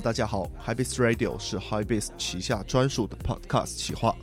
[0.00, 4.16] 大家好，Hibis Radio 是 Hibis 旗下专属的 Podcast 企划。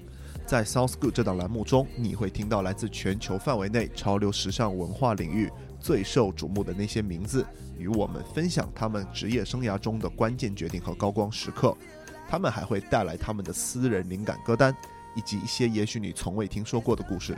[0.48, 7.46] 在 Sounds Good 这档栏目中，你会听到来自全球范围内潮流时尚文化领域最受瞩目的那些名字，
[7.78, 11.78] 与我们分享他们职业生涯中的关键决定和高光时刻。
[12.28, 14.76] 他们还会带来他们的私人灵感歌单，
[15.16, 17.38] 以及一些也许你从未听说过的故事。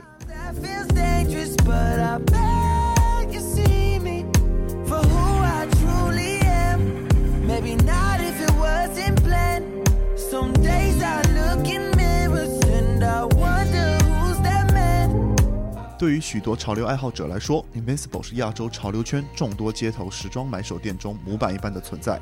[15.98, 22.18] 对于许多潮流爱好者来说，Invincible 是亚洲潮流圈众多街头时装买手店中模板一般的存在。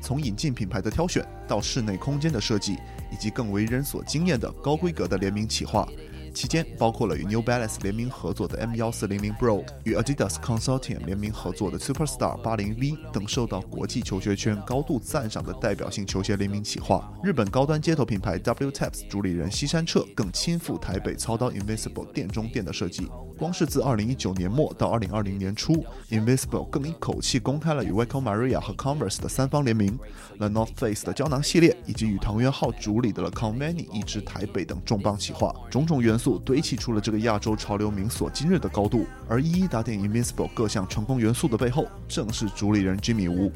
[0.00, 2.74] 从引进品牌的挑选，到室内空间的设计，
[3.10, 5.88] 以及更为人所惊艳的高规格的联名企划，
[6.36, 17.10] 期间包括了与 New Balance 联名合作的 M 幺四零零 Bro，与 Adidas Consortium 联名合作的 Superstar 八零 V 等受到国际球鞋圈高度赞赏的代表性球鞋联名企划。
[17.24, 23.08] 日本高端街头品牌 W Taps 主理人西山彻更亲赴台北操刀 Invincible 店中店的设计。
[23.38, 29.98] 光是自2019年末到2020年初，Invincible 更一口气公开了与 Waco Maria 和 Converse 的三方联名
[30.38, 39.04] ，The North Face 的胶囊系列，以及与唐元浩主理的 The Conveni 一支台北等重磅企划，种种元素堆砌出了这个亚洲潮流名所今日的高度。
[39.28, 43.52] 而一一打点 Invincible 各项成功元素的背后，正是主理人 Jimmy Wu。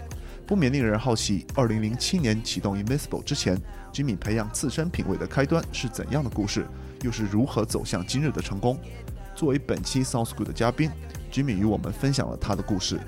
[0.47, 3.57] 不免令人好奇，2007年启动 Invincible 之前
[3.93, 6.67] ，Jimmy 培养自身品味的开端是怎样的故事，
[7.03, 8.77] 又是如何走向今日的成功？
[9.41, 10.91] 作为本期 Sounds Good 的嘉宾
[11.33, 13.01] ，Jimmy 与我们分享了他的故事。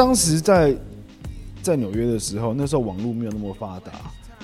[0.00, 0.74] 当时在
[1.62, 3.92] 在纽约的时候，那时候网络没有那么发达，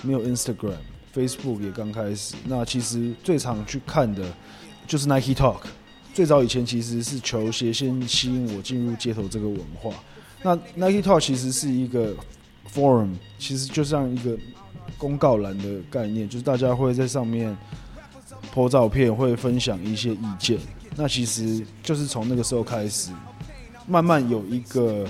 [0.03, 0.77] 没有 Instagram、
[1.15, 2.35] Facebook 也刚开始。
[2.45, 4.23] 那其实最常去看的
[4.87, 5.61] 就是 Nike Talk。
[6.13, 9.95] 最早以前其实是球鞋先吸引我进入街头这个文化。
[10.43, 12.15] 那 Nike Talk 其实是一个
[12.71, 14.37] forum，其实就像一个
[14.99, 17.57] 公告栏的概念，就是大家会在上面
[18.53, 20.59] 拍照片，会分享一些意见。
[20.97, 23.11] 那其实就是从那个时候开始，
[23.87, 25.07] 慢慢有一个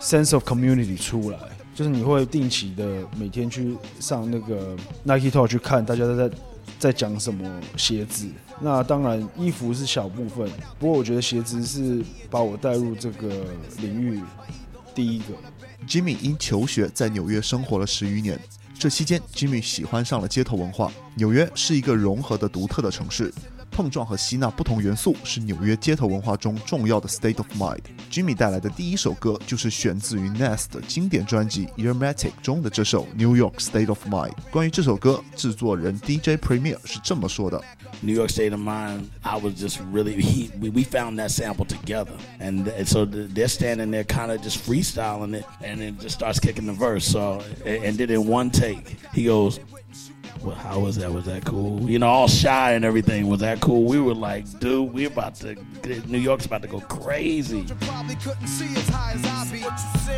[0.00, 1.38] sense of community 出来，
[1.74, 6.30] 就是你会定期的每天去上那个 Nike Talk 去看大家都在
[6.78, 8.26] 在讲什么鞋子。
[8.60, 13.28] 那当然衣服是小部分，不过我觉得鞋子是把我带入这个
[13.78, 14.20] 领域
[14.94, 15.26] 第一个。
[15.88, 18.38] Jimmy 因求学在纽约生活了十余年，
[18.78, 20.92] 这期间 Jimmy 喜欢上了街头文化。
[21.14, 23.32] 纽约是一个融合的独特的城市，
[23.71, 34.31] 碰撞和吸纳不同元素是纽约街头文化中重要的 state of mind。Jimmy 带来的第一首歌就是选自于 Nas 的经典专辑《Earmatic》中的这首《New York State of Mind》。
[34.49, 37.61] 关于这首歌，制作人 DJ Premier 是这么说的
[38.01, 41.65] New York State of Mind, I was just really, he, we, we found that sample
[41.65, 42.13] together.
[42.39, 46.15] And, and so th- they're standing there kind of just freestyling it, and it just
[46.15, 47.05] starts kicking the verse.
[47.05, 49.59] So, and, and then in one take, he goes,
[50.42, 51.12] well, how was that?
[51.12, 51.88] Was that cool?
[51.88, 53.28] You know, all shy and everything.
[53.28, 53.84] Was that cool?
[53.84, 57.60] We were like, dude, we're about to, get New York's about to go crazy.
[57.60, 59.60] You probably couldn't see as high as I be.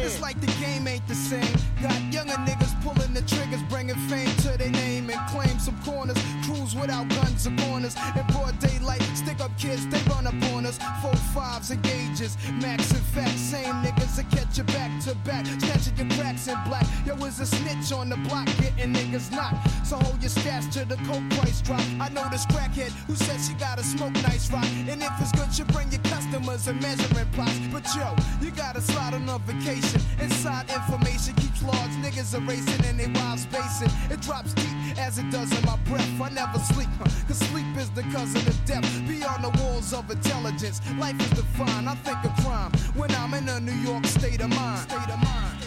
[0.05, 1.57] It's like the game ain't the same.
[1.83, 6.17] Got younger niggas pulling the triggers, bringing fame to their name and claim some corners.
[6.45, 7.97] Crews without guns and corners.
[8.17, 9.03] In broad daylight,
[9.33, 10.79] Pick up kids, they run up on us.
[11.01, 13.41] Four fives and gauges, max and facts.
[13.41, 15.47] Same niggas that catch you back to back.
[15.47, 16.85] Snatching your cracks in black.
[17.07, 19.87] Yo, it's a snitch on the block, getting niggas knocked.
[19.87, 21.81] So hold your stash till the coke price drop.
[21.99, 24.67] I know this crackhead who says she gotta smoke nice rock.
[24.87, 27.59] And if it's good, you bring your customers and measuring plots.
[27.73, 30.03] But yo, you gotta slide on a vacation.
[30.21, 33.89] Inside information keeps large niggas erasing and they wives basing.
[34.11, 36.21] It drops deep as it does in my breath.
[36.21, 36.89] I never sleep,
[37.27, 38.85] cause sleep is the cousin of death.
[39.09, 41.89] Be Beyond the walls of intelligence, life is defined.
[41.89, 44.91] I think of crime when I'm in a New York state of mind.
[44.91, 45.59] State of mind.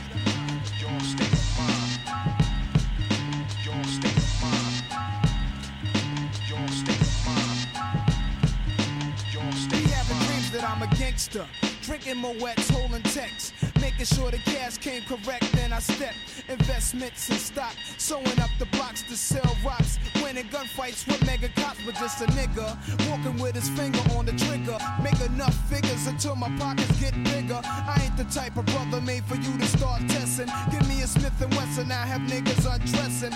[0.77, 2.01] Your state of mind.
[3.63, 4.83] Your state of mind.
[6.49, 7.67] Your state of mind.
[9.31, 11.47] Your state Be having dreams that I'm a gangster.
[11.81, 13.53] Drinking Moet's, holding texts.
[13.85, 16.17] Making sure the cash came correct, then I stepped
[16.49, 17.75] Investments in stock.
[17.97, 19.99] Sewing up the blocks to sell rocks.
[20.23, 22.65] Winning gunfights with mega cops, but just a nigga.
[23.07, 24.79] Walking with his finger on the trigger.
[25.03, 27.61] Make enough figures until my pockets get bigger.
[27.63, 30.49] I ain't the type of brother made for you to start testing.
[30.71, 33.33] Give me a Smith and Wesson, I have niggas undressing.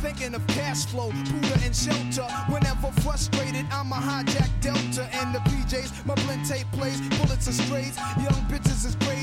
[0.00, 2.22] Thinking of cash flow, Buddha and shelter.
[2.46, 6.06] Whenever frustrated, I'm a hijack Delta and the PJs.
[6.06, 7.96] My blend tape plays, bullets are strays.
[8.16, 9.17] Young bitches is braids.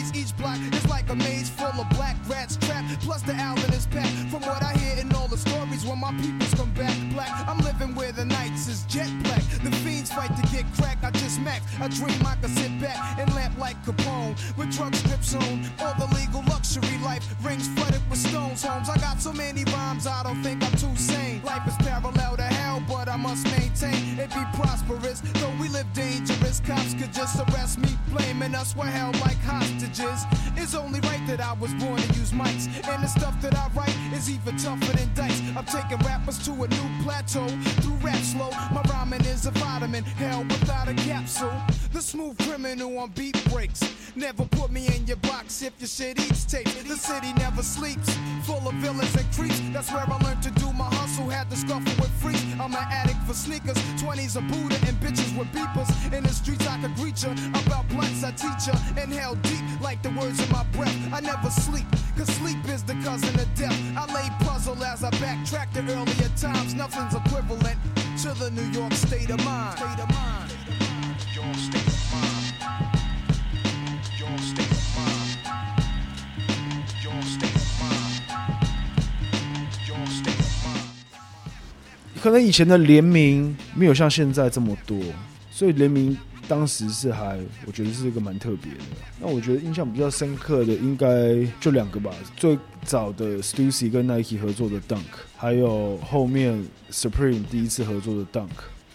[1.09, 3.01] A maze full of black rats trapped.
[3.01, 4.15] Plus the Allen is packed.
[4.31, 7.59] From what I hear in all the stories, when my peoples come back black, I'm
[7.59, 9.43] living where the nights is jet black.
[9.63, 10.97] The fiends fight to get crack.
[11.03, 11.63] I just max.
[11.79, 15.65] I dream I could sit back and lamp like Capone with drug strips on.
[15.79, 18.63] All the legal luxury life rings flooded with stones.
[18.63, 18.89] Homes.
[18.89, 21.41] I got so many rhymes, I don't think I'm too sane.
[21.43, 25.21] Life is parallel to hell, but I must maintain it be prosperous.
[25.39, 28.75] Though we live dangerous, cops could just arrest me, blaming us.
[28.75, 30.23] We're held like hostages.
[30.55, 33.69] It's only right that I was born to use mics, and the stuff that I
[33.75, 35.41] write is even tougher than dice.
[35.57, 37.47] I'm taking rappers to a new plateau
[37.81, 38.49] through rap slow.
[38.71, 41.53] My rhyming is a vitamin, hell without a capsule.
[41.93, 43.81] The smooth criminal on beat breaks.
[44.15, 46.67] Never put me in your box if your shit eats tape.
[46.87, 49.59] The city never sleeps, full of villains and creeps.
[49.73, 51.29] That's where I learned to do my hustle.
[51.29, 52.43] Had to scuffle with freaks.
[52.59, 55.89] I'm an addict for sneakers, 20s a Buddha and bitches with beepers.
[56.13, 57.33] And the streets I could greet ya.
[57.57, 58.75] About blunts I teach ya.
[59.01, 60.95] Inhale deep like the words in my breath.
[61.11, 63.73] I never sleep, cause sleep is the cousin of death.
[63.97, 66.75] I lay puzzle as I backtrack to earlier times.
[66.75, 67.77] Nothing's equivalent
[68.21, 69.77] to the New York state of mind.
[69.79, 70.53] State of mind.
[71.33, 72.53] Your state of mind.
[74.21, 75.33] Your state of mind.
[77.01, 78.21] Your state of mind.
[79.87, 80.93] Your state of mind.
[82.21, 84.97] 可能以前的联名没有像现在这么多，
[85.51, 88.79] 所以联名当时是还我觉得是一个蛮特别的。
[89.19, 95.01] 那我觉得印象比较深刻的应该就两个吧，最早的 Stussy 跟 Nike 合作的 Dunk，
[95.37, 98.49] 还有后面 Supreme 第一次合作的 Dunk。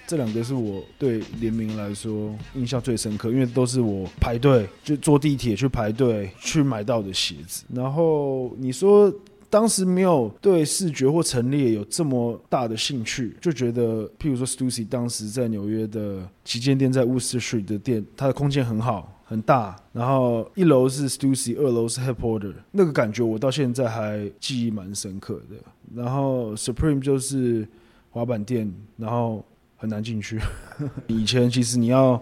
[0.06, 7.62] 这两个是我对联名来说印象最深刻，因为都是我排队就坐地铁去排队去买到的鞋子。
[7.72, 9.12] 然后你说
[9.50, 19.16] 当时没有对视觉或陈列有这么大的兴趣，就觉得，譬如说 Stussy 当时在纽约的旗舰店，在 Wooster Street 的店，它的空间很好。
[19.30, 25.54] 很大，然后一楼是 Stussy，二楼是 Headquarter，那个感觉我到现在还记忆蛮深刻的。
[25.94, 27.64] 然后 Supreme 就是
[28.10, 29.44] 滑板店，然后
[29.76, 30.40] 很难进去。
[31.06, 32.20] 以前其实你要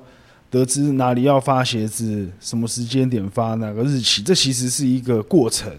[0.50, 5.73] 得知哪里要发鞋子，什么时间点发，哪个日期，这其实是一个过程。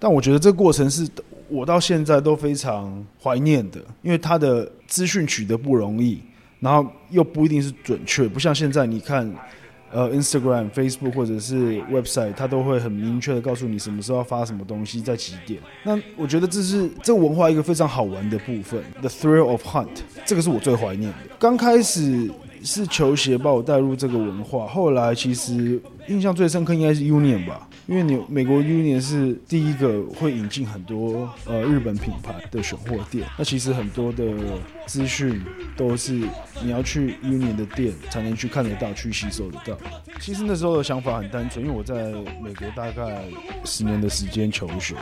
[0.00, 1.06] 但我觉得这个过程是
[1.48, 6.20] 我到现在都非常怀念的，因为它的资讯取得不容易，
[6.58, 9.32] 然后又不一定是准确，不像现在你看。
[9.92, 15.60] 呃，Instagram、Facebook 或者是 website，它都会很明确的告诉你什么时候要发什么东西，在几点。
[15.82, 19.88] 那我觉得这是这个文化一个非常好玩的部分，the thrill of hunt，
[20.24, 21.18] 这个是我最怀念的。
[21.40, 22.30] 刚开始
[22.62, 34.24] 是球鞋把我带入这个文化，后来其实印象最深刻应该是 Union 吧，因为你美国 Union 是第一个会引进很多呃日本品牌的选货店，那其实很多的
[34.86, 35.40] 资讯
[35.76, 36.14] 都是
[36.64, 39.78] 你要去 Union 的店才能去看得到、去吸收得到。
[40.18, 42.12] 其实那时候的想法很单纯，因为我在
[42.42, 43.22] 美国大概
[43.64, 44.96] 十年的时间求学，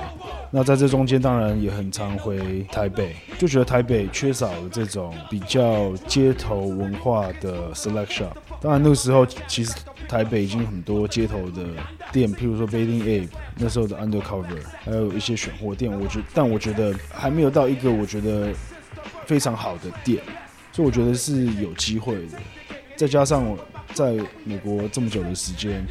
[0.50, 8.33] 那在这中间当然也很常回台北，就觉得台北缺少了这种比较街头文化的 select shop。
[8.61, 9.73] 当然那个时候其实
[10.09, 11.67] 台北已经很多街头的
[12.11, 18.55] 店，譬如说 Bathing Ape 那时候的 Undercover，还有一些选货店，我觉但我觉得还没有到一个我觉得
[19.27, 20.23] 非常好的店，
[20.73, 22.38] 所以我觉得是有机会的。
[22.97, 23.59] 再加上我
[23.93, 25.87] 在美国这么久的时间，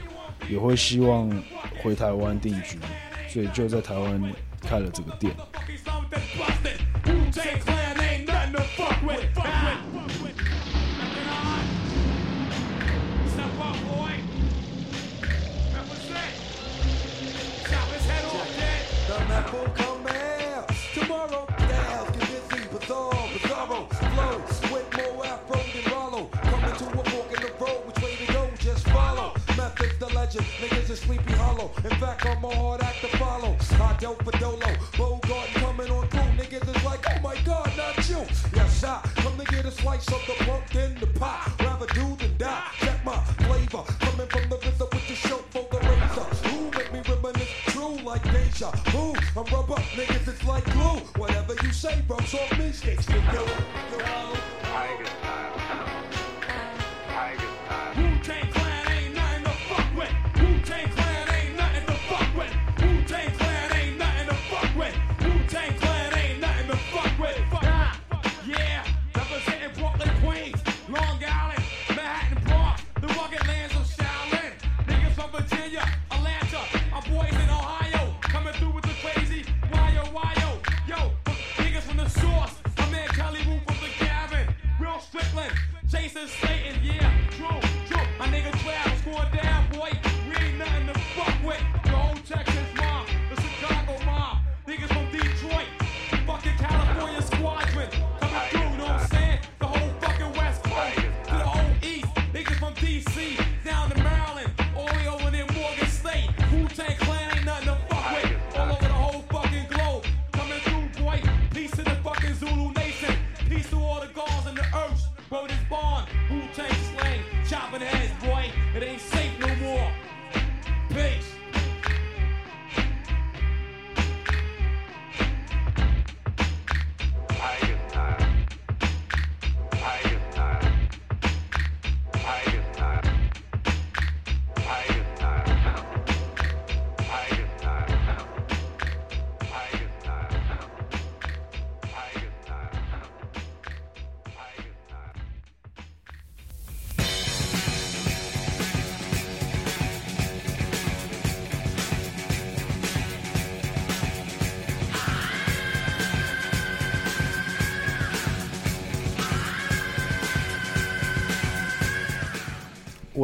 [0.50, 1.30] 也会希望
[1.84, 2.80] 回台湾定居，
[3.30, 4.20] 所以就在台湾
[4.62, 5.32] 开了这个店。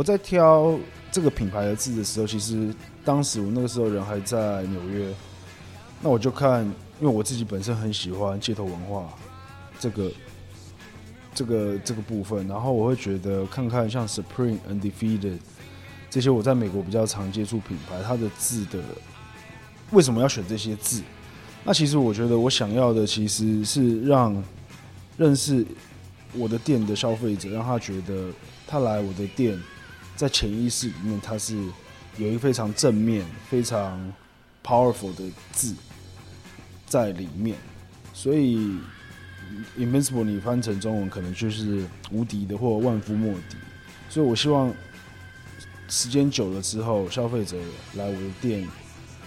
[0.04, 0.78] 在挑
[1.12, 2.74] 这个品牌的字的时候，其实
[3.06, 5.14] 当时我那个时候人还在纽约，
[6.02, 6.66] 那我就看，
[7.00, 9.08] 因为我自己本身很喜欢街头文化
[9.80, 10.12] 这个
[11.34, 15.38] 这个这个部分，然后我会觉得看看像 Supreme、Undefeated
[16.10, 18.80] 这些我在美国比较常接触品牌，它的字的
[19.92, 21.02] 为什么要选这些字？
[21.64, 24.44] 那其实我觉得我想要的其实是让
[25.18, 25.66] 认识
[26.34, 28.30] 我的店的消费者，让他觉得
[28.68, 29.58] 他来我的店，
[30.16, 31.56] 在潜意识里面它是
[32.18, 34.14] 有一个非常正面、非常
[34.64, 35.76] powerful 的字
[36.88, 37.58] 在里面，
[38.14, 38.78] 所以
[39.78, 43.58] invincible 你翻成中文可能就是无敌的或万夫莫敌，
[44.10, 44.74] 所以我希望
[45.90, 47.58] 时间久了之后，消费者
[47.96, 48.68] 来我的店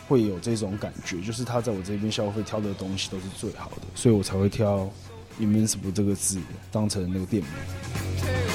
[0.08, 4.88] 会有这种感觉，就是他在我这边消费挑的东西都是最好的，所以我才会挑
[5.40, 6.40] invincible 这个字
[6.70, 8.45] 当成那个店名。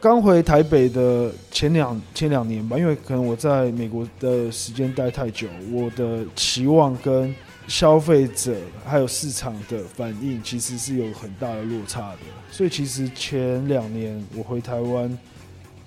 [0.00, 7.34] 刚回台北的前两前两年吧，因为可能我在美国的时间待太久，我的期望跟
[7.66, 12.18] 消费者还有市场的反应其实是有很大的落差的。
[12.48, 15.18] 所以其实前两年我回台湾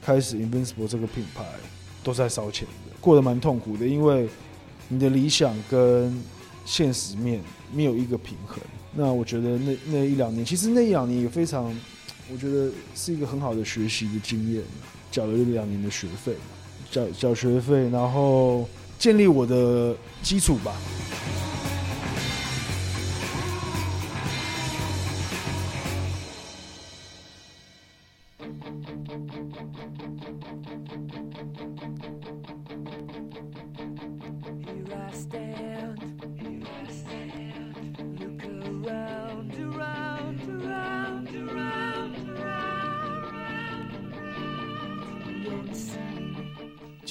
[0.01, 1.45] 开始 Invincible 这个品牌
[2.03, 4.27] 都是在烧钱的，过得蛮痛苦的，因为
[4.89, 6.21] 你的理想跟
[6.65, 7.39] 现实面
[7.73, 8.59] 没有一个平衡。
[8.93, 11.73] 那我觉得那那一两年，其实那一两年也非常。
[12.31, 14.63] 我觉得是一个很好的学习的经验，
[15.11, 16.33] 缴了两年的学费，
[16.89, 20.73] 缴缴学费，然后建立我的基础吧。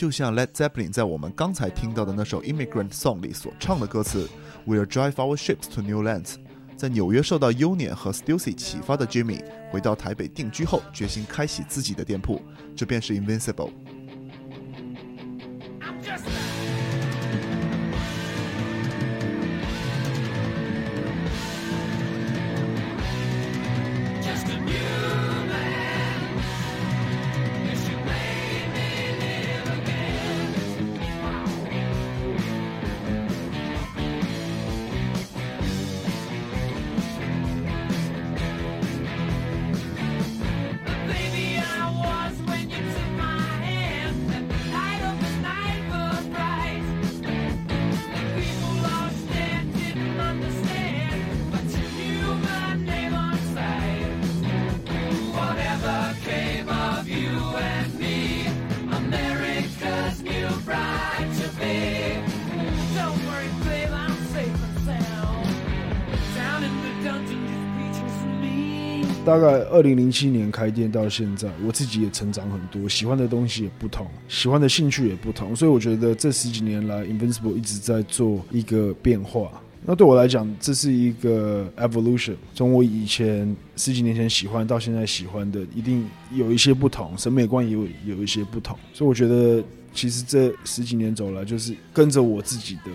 [0.00, 4.26] 就像 Led Zeppelin 在我们刚才听到的那首《Immigrant Song》里所唱的歌词
[4.66, 6.36] ，We'll drive our ships to new lands。
[6.74, 12.40] 在纽约受到 Union 和 Stussy 启发的 Jimmy 回到台北定居后，决心开启自己的店铺，
[12.74, 13.68] 这便是 Invincible。
[69.30, 79.62] 大概二零零七年开店到现在，我自己也成长很多，喜欢的东西也不同，喜欢的兴趣也不同，所以我觉得这十几年来，Invincible 一直在做一个变化。
[79.86, 82.34] 那对我来讲，这是一个 evolution。
[82.56, 88.76] 从我以前十几年前喜欢到现在喜欢的，一定有一些不同，审美观也有有一些不同。
[88.92, 89.62] 所以我觉得，
[89.94, 92.90] 其实这十几年走来，就是跟着我自己的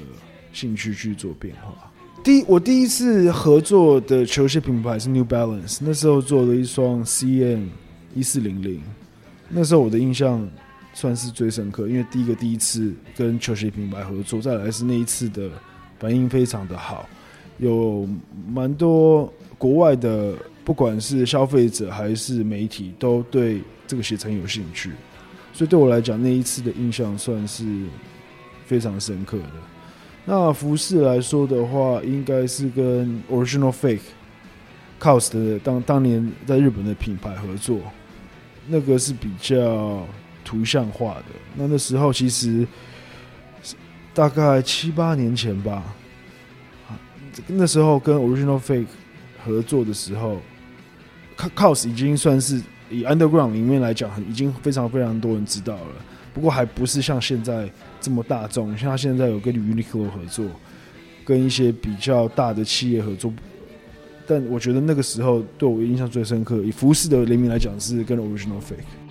[0.51, 1.89] 兴趣去做变化。
[2.25, 7.67] 第，我第一次合作的球鞋品牌是 New Balance，那时候做了一双 CM
[8.15, 8.81] 一四零零，
[9.47, 10.49] 那时候我的印象
[10.91, 15.51] 算是最深刻，因为第一个第一次跟球鞋品牌合作，再来是那一次的
[15.99, 17.07] 反应非常的好，
[17.59, 18.09] 有
[18.51, 24.89] 蛮多国外的，不管是消费者还是媒体，都对这个鞋子很有兴趣，
[25.53, 27.63] 所以对我来讲，那一次的印象算是
[28.65, 29.74] 非常深刻的。
[30.25, 33.99] 那服饰来说的话，应该是跟 Original Fake
[34.99, 37.79] Cost 的当当年在日本的品牌合作，
[38.67, 40.03] 那个是比较
[40.43, 41.25] 图像化的。
[41.55, 42.67] 那那时候其实
[44.15, 45.83] 大概七八年前吧，
[47.45, 48.87] 那时候跟 Original Fake
[49.43, 50.41] 合作的时候
[51.37, 52.59] ，Co-，Cos 已经算是
[52.89, 55.95] 以 Underground 里面来讲，已经非常非常多人知道了。
[56.35, 57.67] 不过还不是像现在
[58.01, 60.45] 这么大众，像他现在有跟 Uniqlo 合作，
[61.23, 63.33] 跟一些比较大的企业合作。
[64.27, 69.04] 但我觉得那个时候对我印象最深刻，以服饰的联名来讲，是跟 Original Fake。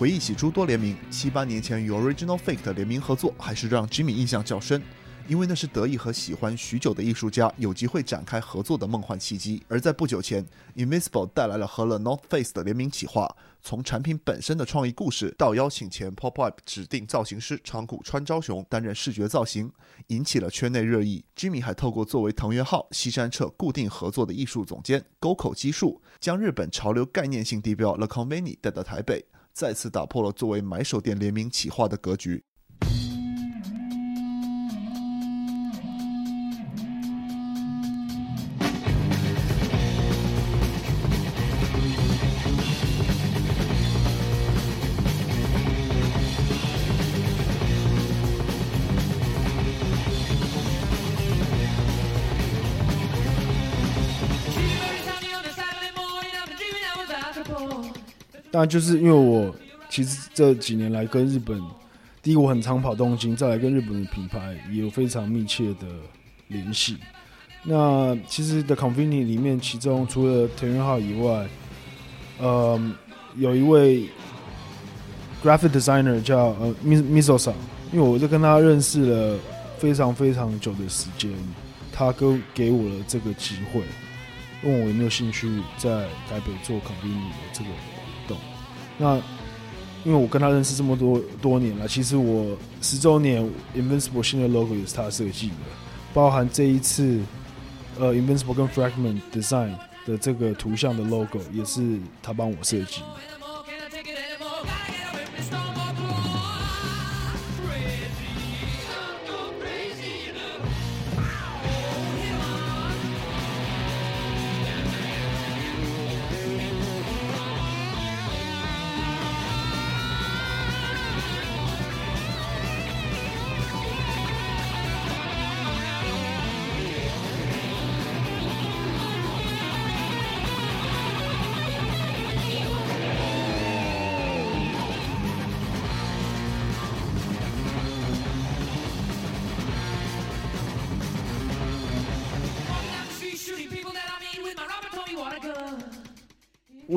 [0.00, 4.82] 回忆起诸多联名，七八年前与 Original Fake 的联名合作，还是让 Jimmy 印象较深，
[5.28, 9.62] 因为那是得以和喜欢许久的艺术家有机会展开合作的梦幻契机。
[9.68, 10.42] 而在不久前
[10.74, 19.70] Invisible 带来了和了 North Face 的联名企划，从产品本身的创意故事，到邀请前 Pop Up 指定造型师长谷川昭雄担任视觉造型，
[20.06, 21.22] 引起了圈内热议。
[21.36, 29.26] Jimmy 还透过作为藤原浩、西山彻固定合作的艺术总监沟口基树，将日本潮流概念性地标 The Conveni 带到台北。
[29.52, 32.44] 再次打破了作为买手店联名企划的格局。
[58.60, 59.54] 当然，就是因为我
[59.88, 61.58] 其实这几年来跟日本，
[62.22, 65.86] 第一我很常跑东京，再来跟日本的品牌也有非常密切的
[66.48, 66.98] 联系。
[67.62, 71.48] 那其实 The Conveni 里面，其中除了藤原浩以外，
[72.38, 72.78] 呃，
[73.36, 74.10] 有一位
[75.42, 77.54] graphic designer 叫呃 Miss Miso 桑，
[77.94, 79.38] 因为我就跟他认识了
[79.78, 81.30] 非常非常久的时间，
[81.94, 83.80] 他给给我了这个机会，
[84.62, 85.88] 问我有没有兴趣在
[86.28, 87.70] 台北做 Conveni 的这个。
[89.00, 89.16] 那
[90.04, 93.42] 因为我跟他认识这么多多年了，其实我十周年
[93.74, 95.54] Invincible 新的 logo 也是他设计的，
[96.12, 97.18] 包含这一次
[97.98, 99.72] 呃 Invincible 跟 Fragment Design
[100.06, 103.00] 的这个图像的 logo 也是他帮我设计。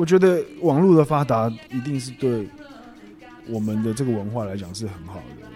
[0.04, 2.46] 我觉得网络的发达一定是对
[3.46, 5.46] 我们的这个文化来讲是很好的。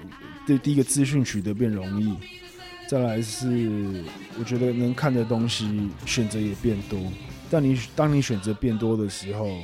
[0.47, 2.17] 对，第一个资讯取得变容易，
[2.89, 4.03] 再来是
[4.39, 6.99] 我觉得能看的东西选择也变多。
[7.51, 9.55] 但你当你选择变多的时候，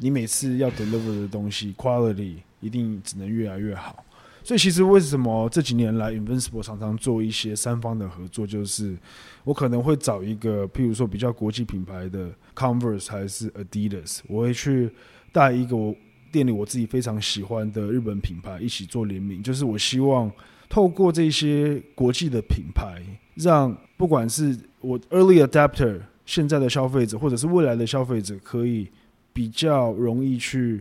[0.00, 4.02] 你每次要 deliver 的东西 quality 一定只能越来越好。
[4.48, 8.96] 所以其实为什么这几年来 Invincible 常常做一些三方的合作，就是
[9.44, 14.90] 我可能会找一个，譬如说比较国际品牌的 Converse 还是 Adidas，我会去
[15.32, 15.94] 带一个我
[16.32, 20.32] 店里我自己非常喜欢的日本品牌一起做联名，就是我希望
[20.70, 23.02] 透过这些国际的品牌，
[23.34, 28.88] 让不管是我 early adapter 现在的消费者，或者是未来的消费者，可以
[29.34, 30.80] 比较容易去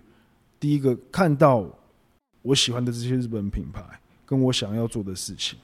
[0.58, 1.70] 第一个看到
[2.48, 3.84] 我喜欢的这些日本品牌，
[4.26, 5.60] 跟我想要做的事情。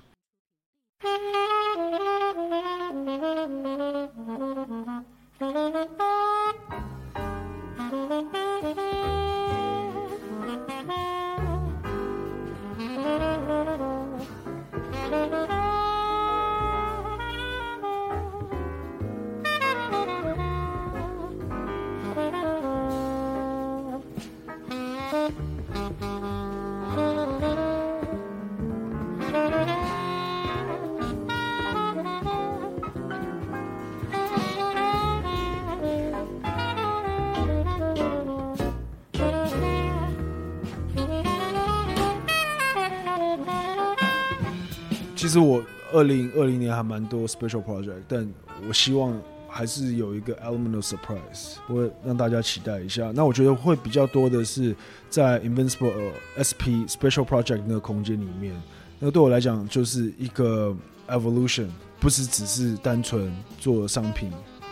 [45.34, 48.32] 实我二零二零年还蛮多 special project，但
[48.68, 53.12] 我希望还是有一个 element of surprise，我让大家期待一下。
[53.14, 54.76] 那我觉得会比较多的是
[55.10, 58.56] 在 Invincible、SP special project 那个空间里面，
[59.00, 60.76] 那对我来讲就是一个
[61.08, 61.68] evolution，
[62.00, 64.32] 不是只是单纯做商品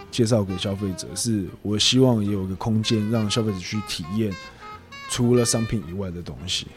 [0.09, 4.33] 介绍给消费者，是我希望也有个空间让消费者去体验
[5.09, 6.67] 除了商品以外的东西。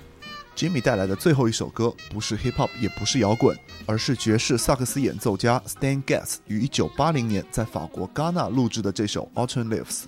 [0.56, 10.04] Jimmy 带来的最后一首歌不是 hip hop，也不是摇滚，而是爵士萨克斯演奏家 Stan Getz 于1980年在法国戛纳录制的这首 Autumn Leaves。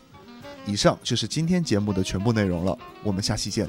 [0.65, 3.69] 以上就是今天节目的全部内容了，我们下期见。